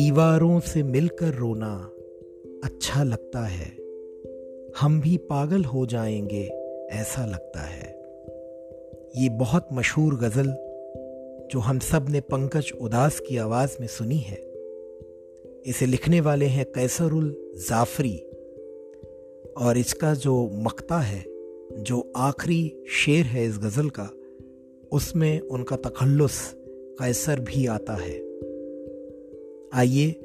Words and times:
दीवारों 0.00 0.60
से 0.60 0.82
मिलकर 0.82 1.34
रोना 1.34 1.90
अच्छा 2.64 3.02
लगता 3.02 3.46
है। 3.46 3.76
हम 4.80 5.00
भी 5.00 5.16
पागल 5.16 5.64
हो 5.64 5.86
जाएँगे, 5.86 6.44
ऐसा 6.90 7.26
लगता 7.26 7.60
है। 7.60 8.02
ये 9.16 9.28
बहुत 9.28 9.68
मशहूर 9.72 10.14
गज़ल 10.14 10.46
जो 11.50 11.58
हम 11.58 11.78
सबने 11.78 12.20
पंकज 12.20 12.72
उदास 12.80 13.20
की 13.20 13.36
आवाज़ 13.36 13.76
में 13.80 13.86
सुनी 13.86 14.16
है। 14.16 14.52
इसे 15.66 15.86
लिखने 15.86 16.20
वाले 16.20 16.46
हैं 16.46 16.64
कैसरुल 16.64 17.52
जाफरी। 17.68 18.18
और 19.58 19.78
इसका 19.78 20.14
जो 20.14 20.50
मकता 20.52 20.98
है, 20.98 21.24
जो 21.82 22.12
आखिरी 22.16 22.84
शेर 22.88 23.24
है 23.24 23.46
इस 23.46 23.58
गज़ल 23.58 23.90
का, 23.90 24.10
उसमें 24.92 25.40
उनका 25.40 25.76
तखल्लुस 25.76 26.54
कैसर 26.68 27.40
भी 27.40 27.66
आता 27.66 27.94
है। 27.94 28.29
आइए 29.74 30.20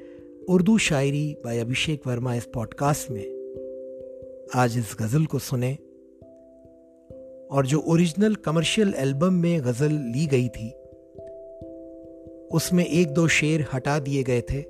उर्दू 0.49 0.77
शायरी 0.77 1.37
बाय 1.45 1.59
अभिषेक 1.59 2.07
वर्मा 2.07 2.35
इस 2.35 2.45
पॉडकास्ट 2.45 3.11
में। 3.11 3.23
आज 4.55 4.77
इस 4.77 4.95
गज़ल 5.01 5.25
को 5.25 5.39
सुने। 5.39 5.73
और 7.51 7.65
जो 7.65 7.79
ओरिजिनल 7.79 8.35
कमर्शियल 8.35 8.93
एल्बम 8.97 9.33
में 9.33 9.61
गज़ल 9.61 9.91
ली 9.91 10.25
गई 10.25 10.47
थी, 10.47 10.71
उसमें 12.47 12.85
एक 12.85 13.07
दो 13.07 13.27
शेर 13.27 13.65
हटा 13.73 13.99
दिए 13.99 14.23
गए 14.23 14.41
थे। 14.41 14.63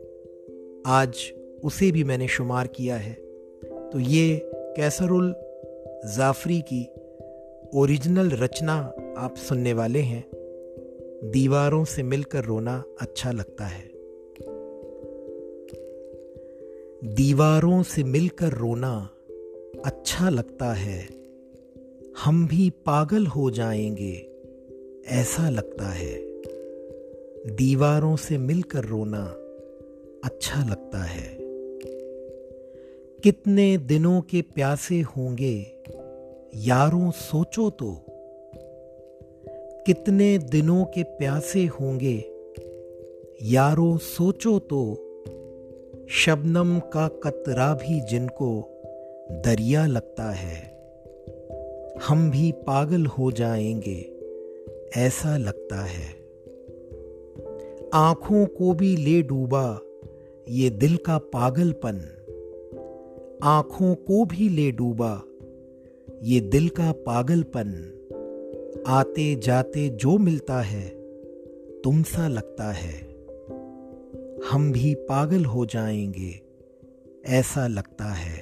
आज 0.86 1.34
उसे 1.64 1.92
भी 1.92 2.04
मैंने 2.04 2.28
शुमार 2.28 2.68
किया 2.68 2.96
है। 2.96 3.14
तो 3.64 4.00
ये 4.00 4.52
कैसरुल 4.54 5.36
जाफरी 6.18 6.64
की 6.74 6.90
ओरिजिनल 7.74 8.30
रचना 8.30 8.94
आप 9.18 9.36
सुनने 9.38 9.74
वाले 9.74 10.00
हैं। 10.00 10.24
दीवारों 11.24 11.86
से 11.86 12.04
मिलकर 12.04 12.44
रोना 12.44 12.84
अच्छा 13.02 13.32
लगता 13.32 13.66
है। 13.66 13.95
दीवारों 17.06 17.84
से 17.84 18.04
मिलकर 18.04 18.54
रोना 18.54 19.10
अच्छा 19.86 20.30
लगता 20.30 20.74
है। 20.74 21.08
हम 22.24 22.48
भी 22.48 22.70
पागल 22.70 23.26
हो 23.26 23.52
जाएँगे, 23.52 24.30
ऐसा 25.08 25.50
लगता 25.50 25.86
है। 25.86 26.14
दीवारों 27.56 28.16
से 28.16 28.38
मिलकर 28.38 28.86
रोना 28.86 29.24
अच्छा 30.24 30.70
लगता 30.70 31.04
है। 31.04 31.38
कितने 33.24 33.78
दिनों 33.78 34.22
के 34.22 34.42
प्यासे 34.42 35.02
होंगे, 35.02 35.66
यारों 36.56 37.12
सोचो 37.12 37.70
तो। 37.70 38.06
कितने 39.86 40.38
दिनों 40.38 40.86
के 40.86 41.04
प्यासे 41.04 41.66
होंगे, 41.66 42.26
यारों 43.42 43.98
सोचो 43.98 44.60
तो। 44.60 45.05
शबनम 46.10 46.80
का 46.80 47.08
कतरा 47.08 47.74
भी 47.74 48.00
जिनको 48.00 48.82
दरिया 49.32 49.86
लगता 49.86 50.32
है। 50.32 50.78
हम 52.08 52.32
भी 52.32 52.52
पागल 52.52 53.06
हो 53.06 53.32
जाएँगे, 53.32 54.14
ऐसा 54.98 55.38
लगता 55.38 55.76
है। 55.76 56.26
आँखों 57.94 58.46
को 58.46 58.74
भी 58.74 58.96
ले 58.96 59.22
डूबा 59.22 59.80
ये 60.50 60.70
दिल 60.70 60.98
का 60.98 61.18
पागलपन। 61.18 62.02
आँखों 63.44 63.96
को 63.96 64.26
भी 64.26 64.50
ले 64.50 64.72
डूबा 64.72 65.22
ये 66.24 66.40
दिल 66.40 66.70
का 66.70 66.92
पागलपन। 66.92 67.92
आते 68.88 69.36
जाते 69.36 69.90
जो 69.90 70.18
मिलता 70.18 70.62
है, 70.62 70.90
तुम 71.82 72.04
सा 72.04 72.28
लगता 72.28 72.72
है। 72.72 73.15
हम 74.52 74.72
भी 74.72 74.96
पागल 74.96 75.46
हो 75.46 75.66
जाएँगे, 75.66 76.42
ऐसा 77.26 77.68
लगता 77.68 78.06
है। 78.06 78.40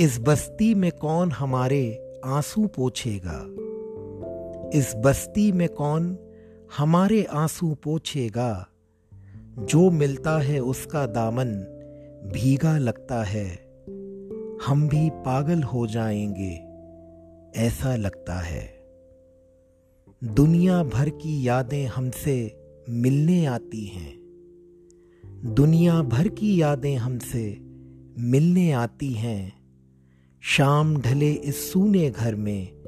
इस 0.00 0.18
बस्ती 0.20 0.74
में 0.74 0.92
कौन 0.92 1.30
हमारे 1.30 2.12
आँसू 2.24 2.66
पोछेगा? 2.66 3.44
इस 4.78 4.94
बस्ती 4.96 5.52
में 5.52 5.68
कौन 5.68 6.18
हमारे 6.78 7.24
आँसू 7.24 7.74
पोछेगा? 7.74 8.66
जो 9.58 9.90
मिलता 9.90 10.38
है 10.38 10.60
उसका 10.60 11.06
दामन 11.06 11.48
भीगा 12.32 12.78
लगता 12.78 13.22
है। 13.22 13.48
हम 14.66 14.88
भी 14.88 15.10
पागल 15.10 15.62
हो 15.62 15.86
जाएँगे, 15.86 16.60
ऐसा 17.60 17.96
लगता 17.96 18.34
है। 18.34 18.68
दुनिया 20.24 20.82
भर 20.82 21.08
की 21.08 21.48
यादें 21.48 21.86
हमसे 21.86 22.56
मिलने 22.88 23.46
आती 23.46 23.86
हैं। 23.86 24.23
दुनिया 25.46 26.02
भर 26.02 26.28
की 26.28 26.62
यादें 26.62 26.96
हमसे 26.96 27.56
मिलने 28.18 28.72
आती 28.72 29.12
हैं। 29.12 29.52
शाम 30.40 31.00
ढले 31.00 31.32
इस 31.32 31.72
सूने 31.72 32.10
घर 32.10 32.34
में 32.34 32.84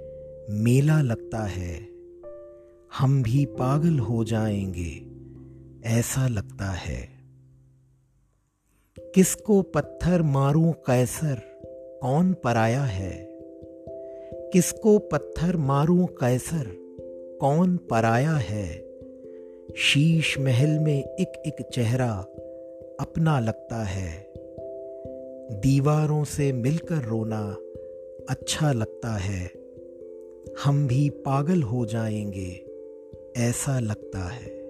मेला 0.50 1.02
लगता 1.02 1.44
है। 1.44 1.88
हम 2.98 3.22
भी 3.22 3.44
पागल 3.44 3.98
हो 3.98 4.24
जाएँगे, 4.24 5.06
ऐसा 5.88 6.28
लगता 6.28 6.64
है। 6.64 7.08
किसको 8.98 9.62
पत्थर 9.62 10.22
मारूं 10.22 10.72
कैसर, 10.72 11.42
कौन 12.02 12.32
पराया 12.32 12.84
है? 12.84 13.28
किसको 14.52 14.98
पत्थर 14.98 15.56
मारूं 15.56 16.06
कैसर, 16.06 16.66
कौन 17.40 17.76
पराया 17.76 18.34
है? 18.34 18.86
शीश 19.76 20.38
महल 20.38 20.78
में 20.78 21.04
एक 21.04 21.42
एक 21.46 21.68
चेहरा 21.74 22.26
अपना 23.00 23.40
लगता 23.40 23.84
है। 23.84 24.32
दीवारों 25.60 26.24
से 26.24 26.52
मिलकर 26.52 27.04
रोना 27.04 27.56
अच्छा 28.30 28.72
लगता 28.72 29.16
है। 29.16 29.50
हम 30.64 30.86
भी 30.86 31.10
पागल 31.10 31.62
हो 31.62 31.86
जाएँगे, 31.86 32.66
ऐसा 33.36 33.80
लगता 33.80 34.18
है। 34.18 34.65